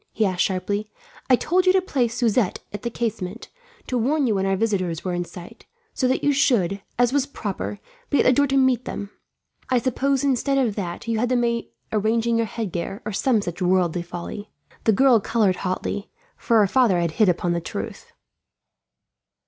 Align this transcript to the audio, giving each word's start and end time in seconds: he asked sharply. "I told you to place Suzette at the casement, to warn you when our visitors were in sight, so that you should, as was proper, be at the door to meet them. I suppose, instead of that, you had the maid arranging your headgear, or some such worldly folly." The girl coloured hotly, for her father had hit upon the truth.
he 0.11 0.25
asked 0.25 0.41
sharply. 0.43 0.89
"I 1.29 1.35
told 1.35 1.67
you 1.67 1.73
to 1.73 1.79
place 1.79 2.15
Suzette 2.15 2.59
at 2.73 2.81
the 2.81 2.89
casement, 2.89 3.49
to 3.85 3.99
warn 3.99 4.25
you 4.25 4.33
when 4.33 4.47
our 4.47 4.55
visitors 4.55 5.05
were 5.05 5.13
in 5.13 5.25
sight, 5.25 5.67
so 5.93 6.07
that 6.07 6.23
you 6.23 6.33
should, 6.33 6.81
as 6.97 7.13
was 7.13 7.27
proper, 7.27 7.79
be 8.09 8.17
at 8.19 8.23
the 8.25 8.33
door 8.33 8.47
to 8.47 8.57
meet 8.57 8.85
them. 8.85 9.11
I 9.69 9.77
suppose, 9.77 10.23
instead 10.23 10.57
of 10.57 10.73
that, 10.73 11.07
you 11.07 11.19
had 11.19 11.29
the 11.29 11.35
maid 11.35 11.67
arranging 11.91 12.37
your 12.37 12.47
headgear, 12.47 13.03
or 13.05 13.13
some 13.13 13.43
such 13.43 13.61
worldly 13.61 14.01
folly." 14.01 14.49
The 14.85 14.91
girl 14.91 15.19
coloured 15.19 15.57
hotly, 15.57 16.09
for 16.35 16.59
her 16.61 16.65
father 16.65 16.99
had 16.99 17.11
hit 17.11 17.29
upon 17.29 17.53
the 17.53 17.61
truth. 17.61 18.11